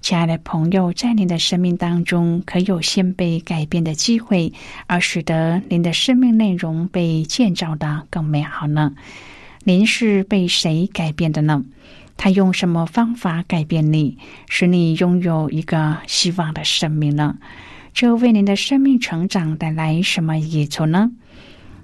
[0.00, 4.52] 亲爱的朋友，在您的生命当中，可有先被改变的机会，
[4.86, 8.94] 而使得您的生命内容被建造的更美好呢？
[9.62, 11.64] 您是被谁改变的呢？
[12.16, 14.16] 他用什么方法改变你，
[14.48, 17.36] 使你拥有一个希望的生命呢？
[17.92, 21.10] 这为您的生命成长带来什么益处呢？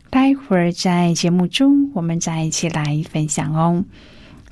[0.08, 3.84] 待会儿在节目中，我们再一起来分享哦。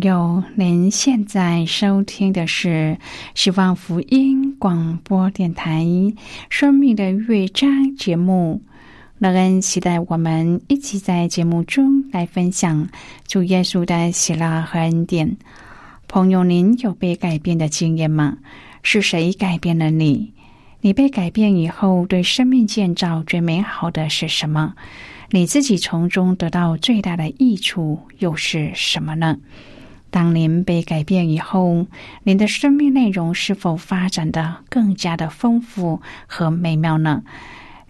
[0.00, 2.96] 朋友，您现在收听的是
[3.34, 5.84] 希望福音广播电台
[6.48, 8.62] 《生命的乐章》节目。
[9.18, 12.88] 乐恩期待我们一起在节目中来分享
[13.26, 15.36] 主耶稣的喜乐和恩典。
[16.08, 18.38] 朋友，您有被改变的经验吗？
[18.82, 20.32] 是谁改变了你？
[20.80, 24.72] 你被改变以后，对生命建造最美好的是什么？
[25.28, 29.36] 你自己从中得到最大的益处又是什么呢？
[30.10, 31.86] 当您被改变以后，
[32.24, 37.22] 您的生命内容是否发展的更加的丰富和美妙呢？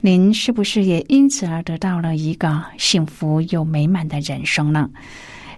[0.01, 4.91] 您是不是也因此而得到了一个幸福又美满的人生呢？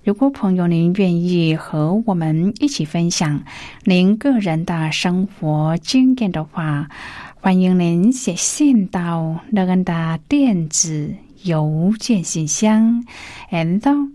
[0.04, 3.44] 如果朋友您愿意和我们一起分享
[3.84, 6.88] 您个人的生活经验的话，
[7.36, 11.14] 欢迎您写信到乐恩的电子。
[11.44, 13.04] 邮件信箱
[13.50, 14.10] ，and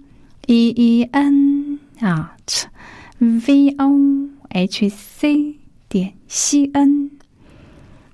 [0.45, 2.65] e e n at
[3.19, 5.55] v o h c
[5.89, 7.11] 点 c n。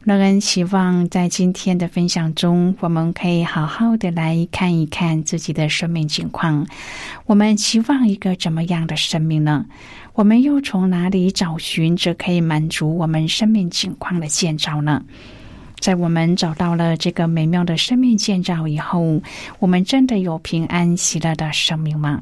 [0.06, 6.68] 乐恩希望在今天的分享中，我们可以好好的来看一看自己的生命情况。
[7.26, 9.66] 我们期望一个怎么样的生命呢？
[10.14, 15.02] 我们又从哪里找寻着可以满足我们生命情况的建造呢？
[15.80, 19.22] 在我们找到了这个美妙的生命建造以后，
[19.60, 22.22] 我们真的有平安喜乐的生命吗？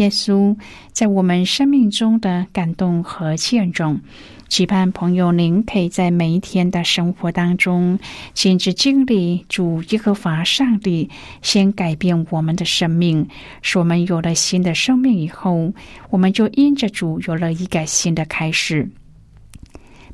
[0.00, 0.56] 耶稣
[0.92, 4.00] 在我们生命中的感动和见证，
[4.48, 7.98] 期盼朋友您可以在每一天的生活当中
[8.32, 11.10] 亲自经历主耶和华上帝
[11.42, 13.28] 先改变我们的生命，
[13.60, 15.74] 使我们有了新的生命以后，
[16.08, 18.88] 我们就因着主有了一个新的开始，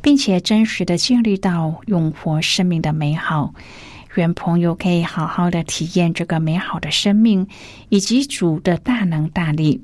[0.02, 3.54] 并且真实的经历到永活生命的美好。
[4.16, 7.46] 愿朋友可以好好的体验这个美好的生命，
[7.88, 9.80] 以及主的大能大力。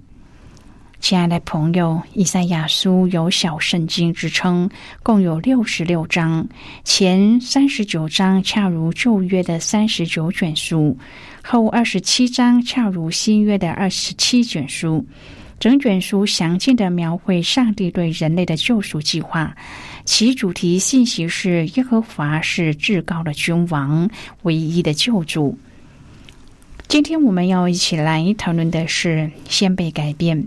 [1.00, 4.70] 亲爱的朋友，以赛亚书有小圣经之称，
[5.02, 6.46] 共有六十六章，
[6.84, 10.96] 前三十九章恰如旧约的三十九卷书，
[11.42, 15.04] 后二十七章恰如新约的二十七卷书。
[15.58, 19.54] 整卷书详尽的描绘上帝对人类的救赎计划。
[20.14, 24.10] 其主题信息是耶和华是至高的君王，
[24.42, 25.56] 唯一的救主。
[26.86, 30.46] 今天我们要一起来讨论的是先被改变。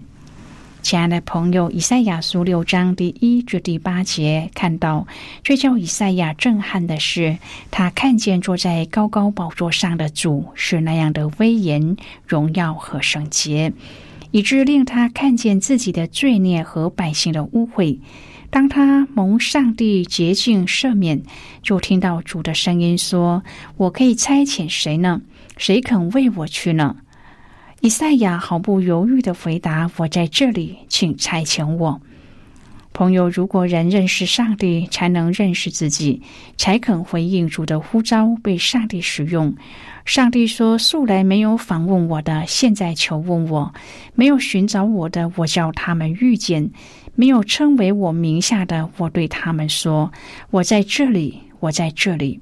[0.83, 5.07] 亲爱的朋友，以赛亚书六章第一至第八节看到，
[5.43, 7.35] 最叫以赛亚震撼的是，
[7.71, 13.73] 他看见坐在高高宝座上的主是那样的威严、荣耀和圣洁，
[14.29, 17.97] 以致令他看见自己的罪孽和百姓的污秽。
[18.49, 21.21] 当他蒙上帝洁净赦免，
[21.61, 23.43] 就听到主的声音说
[23.77, 25.21] ：“我可以差遣谁呢？
[25.57, 26.95] 谁肯为我去呢？”
[27.81, 32.01] 以赛亚毫不犹豫的回答：“我在这里，请差遣我。”
[32.93, 36.21] 朋友，如果人认识上帝，才能认识自己，
[36.55, 39.53] 才肯回应主的呼召，被上帝使用。
[40.05, 43.69] 上帝说：“素来没有访问我的，现在求问我；
[44.13, 46.71] 没有寻找我的，我叫他们遇见。”
[47.15, 50.11] 没有称为我名下的，我对他们说
[50.51, 52.41] ：“我在这里，我在这里。”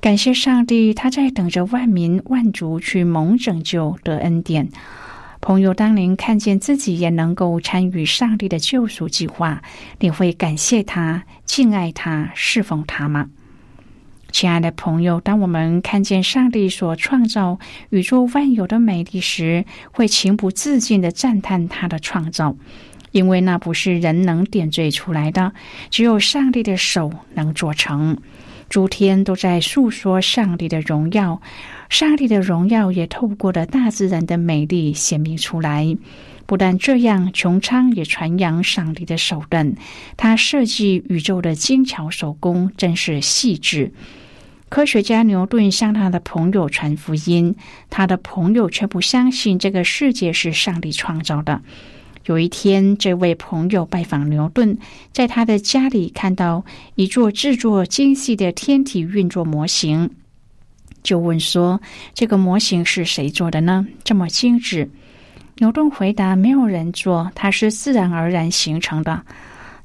[0.00, 4.68] 感谢上帝，他在等着万民万族去蒙拯救的恩典。
[5.40, 9.62] 朋友，当您看见自己也能够参与上帝的救赎计划，
[10.00, 13.28] 你会感谢他、敬爱他、侍奉他吗？
[14.32, 17.58] 亲爱的朋友，当我们看见上帝所创造
[17.90, 22.56] 宇宙万有的美丽时，会情不自禁的赞叹他的创造。
[23.14, 25.52] 因为那不是人能点缀出来的，
[25.88, 28.18] 只有上帝的手能做成。
[28.68, 31.40] 诸天都在诉说上帝的荣耀，
[31.88, 35.96] 上帝的荣耀也透过了大自然的美丽显明出来。
[36.44, 39.76] 不但这样，穹苍也传扬上帝的手段。
[40.16, 43.92] 他设计宇宙的精巧手工真是细致。
[44.68, 47.54] 科学家牛顿向他的朋友传福音，
[47.90, 51.62] 他的朋友却不相信这个世界是上帝创造的。
[52.26, 54.78] 有一天，这位朋友拜访牛顿，
[55.12, 56.64] 在他的家里看到
[56.94, 60.08] 一座制作精细的天体运作模型，
[61.02, 61.78] 就问说
[62.14, 63.86] ：“这个模型是谁做的呢？
[64.04, 64.88] 这么精致？”
[65.58, 69.22] 牛顿回答：“没有人做，它是自然而然形成的。”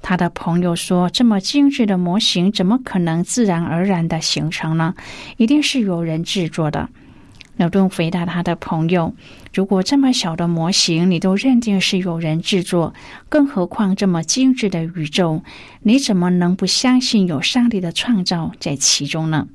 [0.01, 4.95] 他的朋友说：“这么精致的模型，怎么可能自然而然的形成呢？
[5.35, 6.87] 一定是有人制作的。”
[7.59, 9.13] 牛顿回答他的朋友
[9.53, 12.93] ：“如果这么小的模型你都认定是有人制作，
[13.27, 15.43] 更何况这么精致的宇宙，
[15.81, 19.49] 你怎么能不相信有上帝的创造在其中呢？”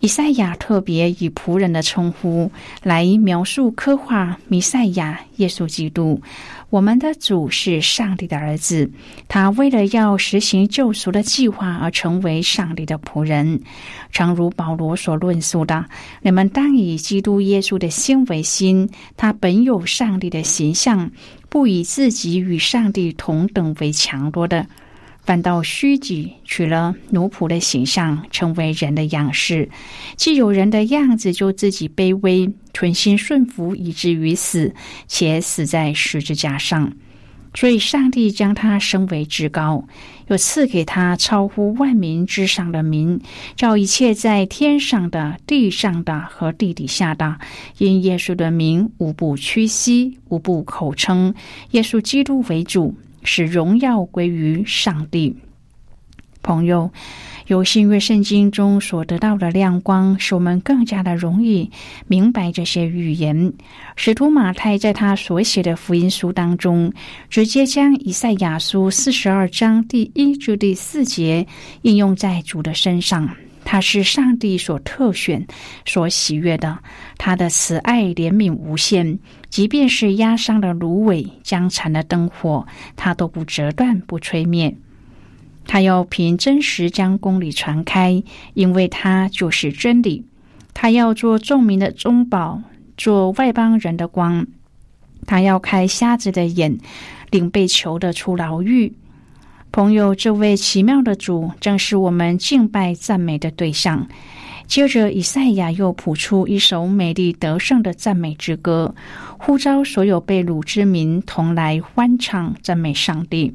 [0.00, 2.50] 以赛亚特别以仆人的称呼
[2.82, 6.20] 来描述刻画弥赛亚耶稣基督。
[6.68, 8.90] 我们的主是上帝的儿子，
[9.28, 13.60] 他为了要实行救赎的计划而成为上帝的仆人。
[14.10, 15.86] 诚如保罗所论述的，
[16.22, 21.10] 你们当以基督耶稣的心为心，他本有上帝的形象，
[21.48, 24.66] 不以自己与上帝同等为强多的。
[25.26, 29.68] 反倒虚己，取了奴仆的形象，成为人的样式。
[30.16, 34.72] 既有人的样子，就自己卑微，存心顺服，以至于死，
[35.08, 36.92] 且死在十字架上。
[37.54, 39.88] 所以，上帝将他升为至高，
[40.28, 43.20] 又赐给他超乎万民之上的名，
[43.56, 47.38] 叫一切在天上的、地上的和地底下的，
[47.78, 51.34] 因耶稣的名，无不屈膝，无不口称
[51.70, 52.94] 耶稣基督为主。
[53.26, 55.36] 使荣耀归于上帝。
[56.42, 56.88] 朋友，
[57.48, 61.68] 由新约圣经中所得到的亮光，使我们更加的容易
[62.06, 63.52] 明白这些预言。
[63.96, 66.92] 使徒马太在他所写的福音书当中，
[67.28, 71.44] 直接将以赛亚书四十二章第一至第四节
[71.82, 73.28] 应用在主的身上。
[73.68, 75.44] 他是上帝所特选、
[75.84, 76.78] 所喜悦的，
[77.18, 79.18] 他的慈爱怜悯无限，
[79.50, 84.76] 即便是压伤的芦苇、将残的灯火，他都不折断、不吹灭。
[85.66, 88.22] 他要凭真实将公理传开，
[88.54, 90.24] 因为他就是真理。
[90.72, 92.62] 他要做众民的中保，
[92.96, 94.46] 做外邦人的光。
[95.26, 96.78] 他要开瞎子的眼，
[97.32, 98.92] 领被囚的出牢狱。
[99.76, 104.08] 朋友，这位奇妙的主正是我们敬拜赞美的对象。
[104.66, 108.94] 接着，以赛亚又谱出一首美丽得胜的赞美之歌，
[109.36, 113.52] 呼召所有被掳之民同来欢唱赞美上帝。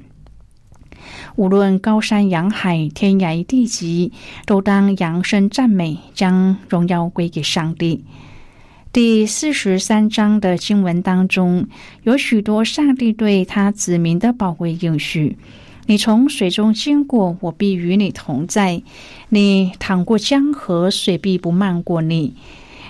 [1.38, 4.12] 无论高山洋海、天涯地极，
[4.46, 8.06] 都当扬声赞美，将荣耀归给上帝。
[8.94, 11.68] 第四十三章的经文当中，
[12.04, 15.36] 有许多上帝对他子民的宝贵应许。
[15.92, 18.82] 你从水中经过，我必与你同在；
[19.28, 22.32] 你淌过江河，水必不漫过你；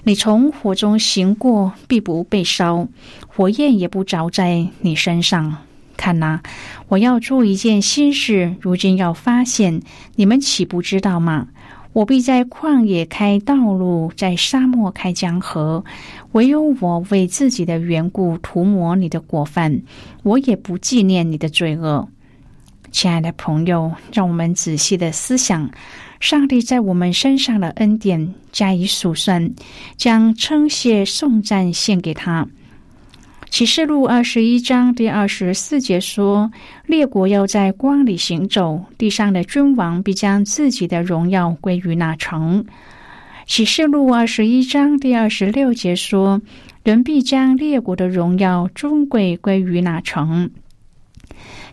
[0.03, 2.88] 你从火中行过，必不被烧，
[3.27, 5.58] 火焰也不着在你身上。
[5.98, 6.41] 看呐，
[6.89, 9.81] 我要做一件新事，如今要发现，
[10.15, 11.48] 你们岂不知道吗？
[11.93, 15.84] 我必在旷野开道路，在沙漠开江河。
[16.34, 19.81] 唯有我为自己的缘故涂抹你的过犯，
[20.22, 22.08] 我也不纪念你的罪恶。
[22.91, 25.71] 亲爱的朋友，让我们仔细的思想
[26.19, 29.51] 上帝在我们身上的恩典，加以数算，
[29.98, 32.48] 将称谢颂赞献给他。
[33.50, 36.51] 启示录二十一章第二十四节说
[36.88, 42.65] ：“列国要在光里行走，地上的君王必将自己的荣耀归于那城。”
[43.45, 46.41] 启示录二十一章第二十六节说
[46.83, 50.50] ：“人必将列国的荣耀尊贵归于那城。”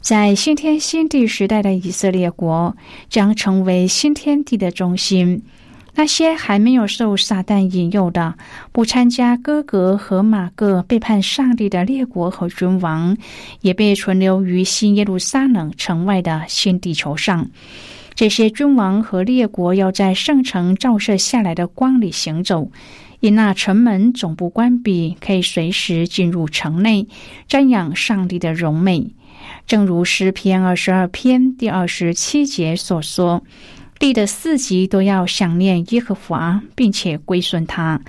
[0.00, 2.76] 在新天新地时代的以色列国
[3.08, 5.42] 将成为新天地的中心。
[5.94, 8.36] 那些还没有受撒旦引诱的、
[8.70, 13.16] 不参加哥格和马各背叛上帝的列国和君王，
[13.62, 17.50] 也被存留于新耶路撒冷城外的新地球上。
[18.14, 22.70] 这些君王和列国要在圣城照射下来的光里行走，
[23.18, 27.08] 因那城门总不关闭，可以随时进入城内，
[27.48, 29.10] 瞻仰上帝的荣美。
[29.66, 33.42] 正如诗篇二十二篇第二十七节所说
[33.98, 38.00] ：“地的四极都要想念耶和华，并且归顺他；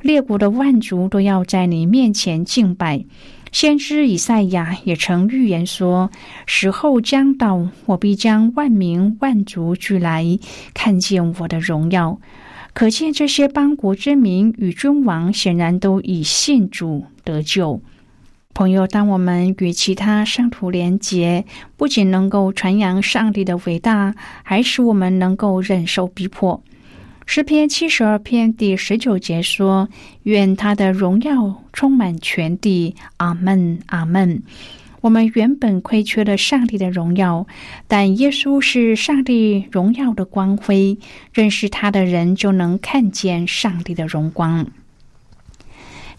[0.00, 3.04] 列国的万族都要在你面前敬拜。”
[3.52, 6.10] 先知以赛亚也曾预言说
[6.46, 10.38] ：“时候将到，我必将万民万族聚来，
[10.72, 12.18] 看见我的荣耀。”
[12.72, 17.82] 可见这些邦国之民与君王显然都以信主得救。
[18.54, 26.62] 朋友，当我们与其他圣徒连结，不仅能够传扬上帝的伟大，还使我们能够忍受逼迫。
[27.24, 29.88] 诗篇七十二篇第十九节说
[30.24, 34.42] ：“愿他的荣耀充满全地。”阿门，阿门。
[35.00, 37.46] 我们原本亏缺了上帝的荣耀，
[37.88, 40.98] 但耶稣是上帝荣耀的光辉，
[41.32, 44.66] 认识他的人就能看见上帝的荣光。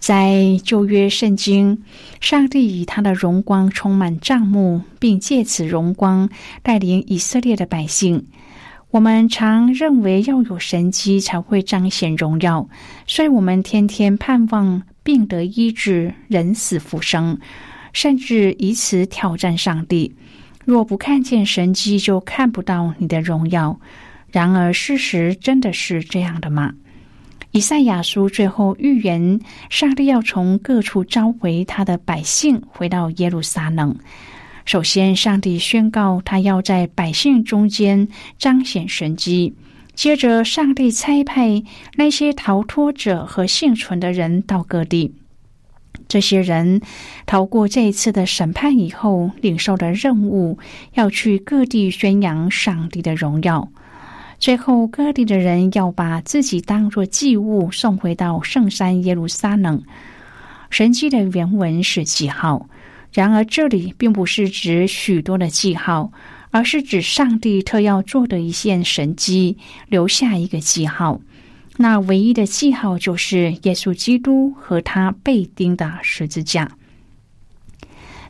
[0.05, 1.81] 在旧约圣经，
[2.19, 6.29] 上帝以他的荣光充满帐幕，并借此荣光
[6.61, 8.27] 带领以色列的百姓。
[8.91, 12.67] 我们常认为要有神迹才会彰显荣耀，
[13.07, 17.39] 所以我们天天盼望病得医治、人死复生，
[17.93, 20.13] 甚至以此挑战上帝。
[20.65, 23.79] 若不看见神迹，就看不到你的荣耀。
[24.31, 26.73] 然而，事实真的是这样的吗？
[27.53, 33.95] 以赛亚书最后预言，上帝要从各处召回他的百姓，回到耶路撒冷。
[34.65, 38.07] 首先，上帝宣告他要在百姓中间
[38.39, 39.53] 彰显神迹；
[39.93, 41.61] 接着，上帝差派
[41.95, 45.13] 那些逃脱者和幸存的人到各地。
[46.07, 46.81] 这些人
[47.27, 50.57] 逃过这一次的审判以后，领受的任务
[50.95, 53.69] 要去各地宣扬上帝的荣耀。
[54.43, 59.81] 最后，各地的人要把自己当作祭物送回到圣山耶路撒冷。
[60.69, 62.67] 神迹的原文是记号，
[63.13, 66.11] 然而这里并不是指许多的记号，
[66.51, 71.21] 而是指上帝特要做的一件神迹，留下一个记号。
[71.77, 76.69] 那唯一的记号就是耶稣基督和他被钉的十字架。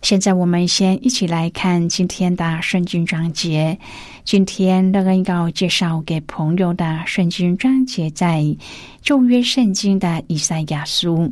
[0.04, 3.80] 现在我们先一起来看今天的圣经章节。
[4.26, 8.44] 今天乐恩要介绍给朋友的圣经章节在
[9.02, 11.32] 旧约圣经的以赛亚书。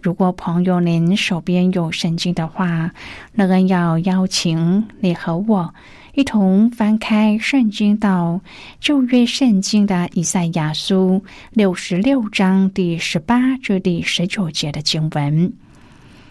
[0.00, 2.90] 如果朋友您手边有圣经的话，
[3.34, 5.74] 乐恩要邀请你和我
[6.14, 8.40] 一同翻开圣经到
[8.80, 15.52] 旧约圣经的以赛亚书六十六章第十八至第十九节的经文。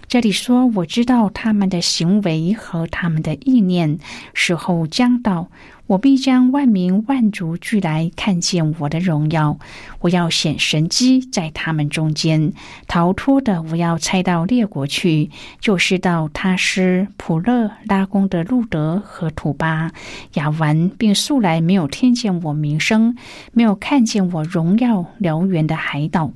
[0.08, 4.00] 这里说：“我知道他们的行为和他们的意念，
[4.34, 5.50] 时候将到，
[5.86, 9.60] 我必将万民万族聚来看见我的荣耀。
[10.00, 12.54] 我要显神机在他们中间，
[12.88, 19.91] 逃脱的我要猜到列国去，就是到他施、普勒、拉宫的路德和土巴、
[20.36, 23.17] 亚文，并素来没有听见我名声，
[23.52, 26.32] 没有看见我荣耀燎原的海岛。”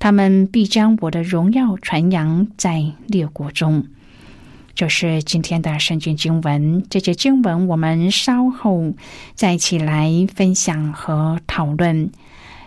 [0.00, 3.86] 他们必将我的荣耀传扬在列国中。
[4.74, 6.82] 这是今天的圣经经文。
[6.88, 8.94] 这些经文我们稍后
[9.34, 12.10] 再一起来分享和讨论。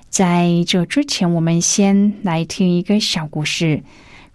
[0.10, 3.82] 在这之前，我们先来听一个小故事。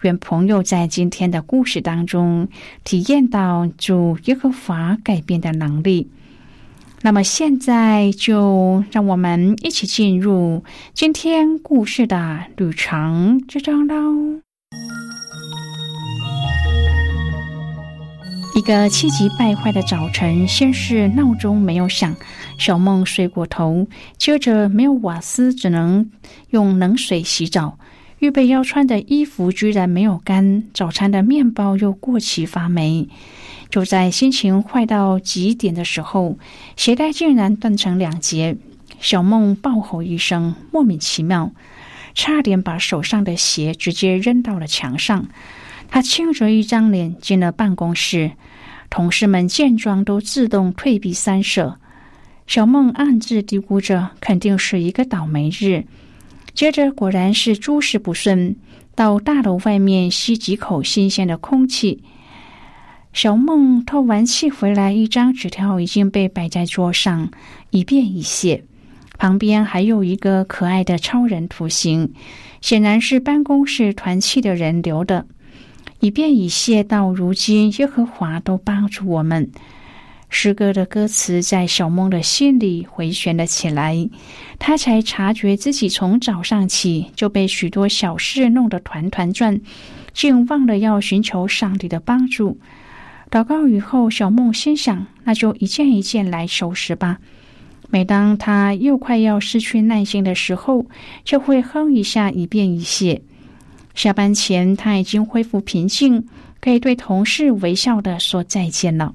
[0.02, 2.48] 愿朋友在今天的故事当中
[2.82, 6.11] 体验到主耶和华改变的能力。
[7.00, 14.40] 那么现在就让我们一起进入今天故事的旅程之中喽。
[18.56, 22.16] 一个气急败坏的早晨，先是闹钟没有响，
[22.58, 23.87] 小梦睡过头；
[24.18, 26.11] 接着没有瓦斯，只能
[26.50, 27.78] 用冷水洗澡；
[28.18, 33.09] 预备要穿的衣服居然没有干；早餐的面包又过期发霉。
[33.70, 36.38] 就在心情坏到极点的时候，
[36.74, 38.57] 鞋带竟然断成两截。
[38.98, 41.52] 小梦暴吼一声，莫名其妙，
[42.14, 45.28] 差点把手上的鞋直接扔到了墙上。
[45.88, 48.33] 他青着一张脸进了办公室，
[48.90, 51.78] 同事们见状都自动退避三舍。
[52.46, 55.85] 小梦暗自嘀咕着，肯定是一个倒霉日。
[56.59, 58.57] 接着果然是诸事不顺，
[58.97, 62.03] 到大楼外面吸几口新鲜的空气。
[63.12, 67.31] 小梦透完气回来，一张纸条已经被摆在桌上，
[67.71, 68.64] 一便一谢。
[69.16, 72.12] 旁边还有一个可爱的超人图形，
[72.61, 75.27] 显然是办公室团契的人留的。
[76.01, 79.53] 一便一谢，到如今耶和华都帮助我们。
[80.31, 84.09] 诗歌的歌词在小梦的心里回旋了起来，
[84.59, 89.61] 他才察觉自己从早上起就被许多小事弄得团团转，
[90.12, 92.59] 竟忘了要寻求上帝的帮助。
[93.31, 97.19] 祷告以后，小梦心想：“那就一件一件来收拾吧。”
[97.91, 100.85] 每当他又快要失去耐心的时候，
[101.25, 103.23] 就会哼一下，以便一谢。
[103.95, 106.27] 下班前，他已经恢复平静，
[106.61, 109.14] 可以对同事微笑的说再见了。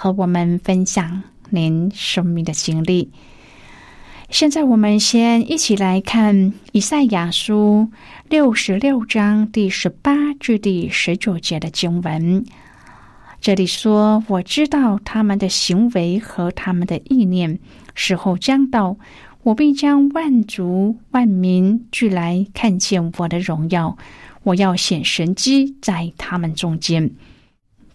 [0.00, 3.10] 和我们分享您生命的经历。
[4.30, 7.88] 现在我们先一起来看以赛亚书
[8.28, 12.44] 六十六章第十八至第十九节的经文。
[13.40, 17.58] 这里说：“我知道他们的行为和他们的意念，
[17.96, 18.98] 时候将到，
[19.42, 23.98] 我必将万族万民聚来看见我的荣耀。
[24.44, 27.10] 我要显神机在他们中间。”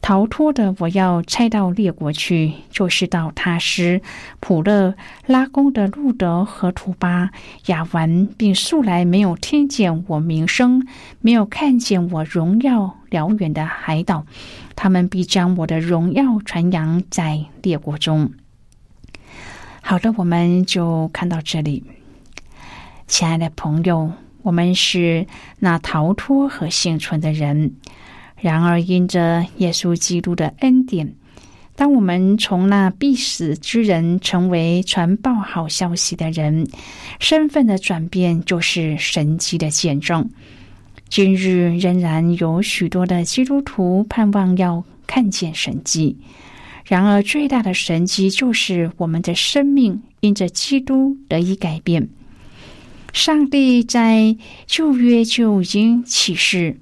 [0.04, 4.02] 逃脱的，我要拆到列国去，就是到他施、
[4.42, 4.96] 普勒、
[5.28, 7.32] 拉宫的路德和图巴、
[7.68, 10.86] 亚文，并素来没有听见我名声、
[11.22, 14.26] 没有看见我荣耀辽远的海岛，
[14.76, 18.34] 他们必将我的荣耀传扬在列国中。
[19.82, 21.86] 好的，我们就看到这里，
[23.08, 24.12] 亲爱的朋友，
[24.42, 25.28] 我们是
[25.60, 27.78] 那逃脱和幸存的人。
[28.44, 31.16] 然而，因着耶稣基督的恩典，
[31.78, 36.68] 当我们从那必死之人成为传报好消息的人，
[37.22, 40.30] 身份的转变就是神迹的见证。
[41.08, 46.18] 今日仍然有许多的基督徒盼望要看见神迹，
[46.86, 52.10] 然而最大的神迹就是我们的生命因着基督得以改变。
[53.14, 54.36] 上帝在
[54.68, 56.76] 旧约就已经启示。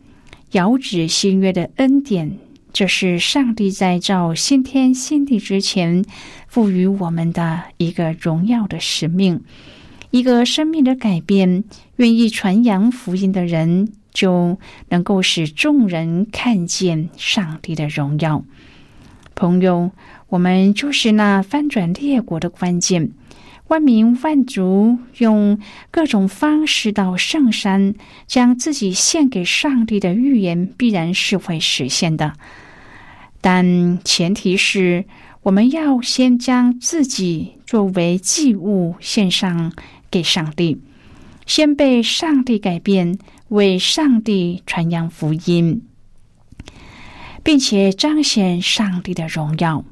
[0.52, 2.38] 遥指新约的恩典，
[2.74, 6.04] 这是上帝在造新天新地之前
[6.48, 9.42] 赋予我们的一个荣耀的使命，
[10.10, 11.64] 一个生命的改变。
[11.96, 14.58] 愿意传扬福音的人，就
[14.90, 18.44] 能够使众人看见上帝的荣耀。
[19.36, 19.92] 朋友，
[20.28, 23.12] 我们就是那翻转列国的关键。
[23.72, 25.58] 万民万族用
[25.92, 27.96] 各种方式到圣山，
[28.28, 32.34] 将自己献给上帝的预言，必然是会实现的。
[33.40, 35.06] 但前提是，
[35.44, 39.72] 我们要先将自己作为祭物献上
[40.12, 40.82] 给上帝，
[41.46, 45.82] 先被上帝改变，为上帝传扬福音，
[47.42, 49.86] 并且彰显上帝的荣耀。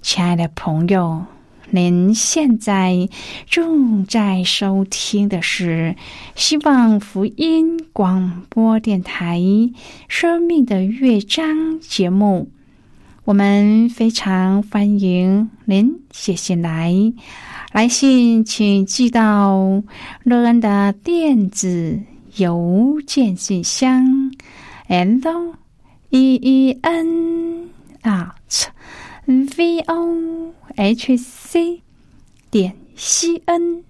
[0.00, 1.26] 亲爱的朋友。
[1.70, 3.08] 您现在
[3.46, 5.96] 正在收听的是
[6.36, 9.38] 希望福音广播电台
[10.08, 11.48] 《生命的乐章》
[11.80, 12.48] 节目。
[13.24, 16.94] 我们非常欢迎您写信来，
[17.72, 19.82] 来信请寄到
[20.22, 22.00] 乐安的电子
[22.36, 24.30] 邮件信箱
[24.86, 25.54] ：l
[26.10, 27.68] e e n
[28.02, 28.66] at
[29.26, 30.52] v o。
[30.76, 31.80] h c
[32.50, 33.82] 点 c n，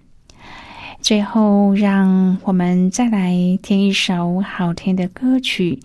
[1.01, 5.79] 最后让我们再来听一首好听的歌曲，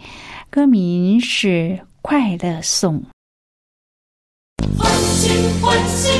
[0.48, 1.48] 歌名是
[2.02, 3.02] 《快乐颂》。
[4.78, 6.12] 欢庆欢庆，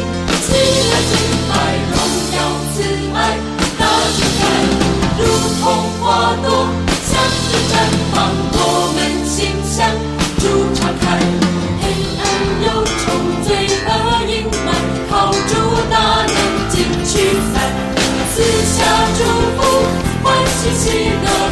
[0.42, 0.52] 起
[0.90, 1.12] 来敬
[1.48, 1.54] 拜，
[1.92, 1.96] 荣
[2.34, 2.36] 耀
[2.72, 2.82] 慈
[3.14, 3.38] 爱，
[3.78, 3.82] 大
[4.18, 4.42] 展开，
[5.18, 5.22] 如
[5.60, 5.64] 同
[6.00, 6.46] 花朵
[7.04, 7.74] 向日绽
[8.12, 8.51] 放，
[20.84, 21.51] 朋友，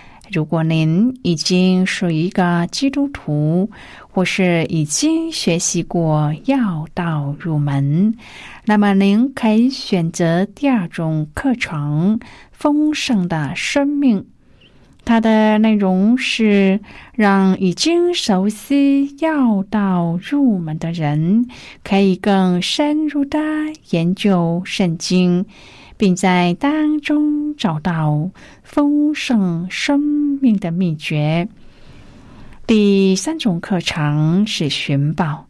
[0.31, 3.69] 如果您已经是一个基督徒，
[4.09, 8.15] 或是已经学习过要道入门，
[8.65, 12.19] 那么您可以选择第二种课程——
[12.51, 14.25] 丰盛的生命。
[15.03, 16.79] 它的内容是
[17.15, 21.47] 让已经熟悉要道入门的人，
[21.83, 23.39] 可以更深入的
[23.89, 25.43] 研究圣经，
[25.97, 28.29] 并在当中找到
[28.71, 29.99] 丰盛生
[30.41, 31.49] 命的秘诀。
[32.65, 35.45] 第三种课程是寻宝。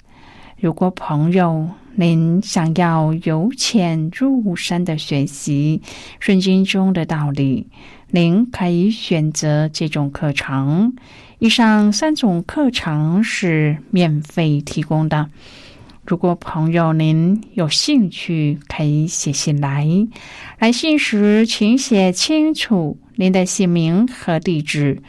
[0.59, 5.83] 如果朋友您想要由浅入深的学习
[6.19, 7.67] 圣经中的道理。
[8.09, 10.95] 您可以选择这种课程。
[11.37, 15.29] 以上三种课程是免费提供的。
[16.03, 19.87] 如果朋友您有兴趣，可以写信来。
[20.57, 25.01] 来信时请写清楚您的姓名和地址，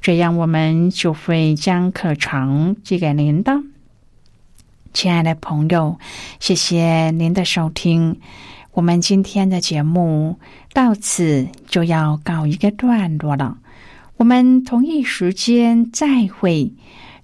[0.00, 3.62] 这样我们就会将课程寄给您的。
[4.92, 5.98] 亲爱的朋友，
[6.40, 8.20] 谢谢您的收听。
[8.72, 10.38] 我们今天的节目
[10.72, 13.58] 到此就要告一个段落了，
[14.16, 16.72] 我们同一时间再会。